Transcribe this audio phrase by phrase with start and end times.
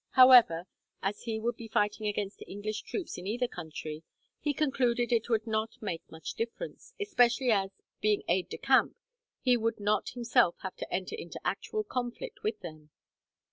[0.13, 0.65] However,
[1.03, 4.01] as he would be fighting against English troops in either country,
[4.39, 7.69] he concluded it would not make much difference, especially as,
[8.01, 8.95] being an aide de camp,
[9.41, 12.89] he would not himself have to enter into actual conflict with them.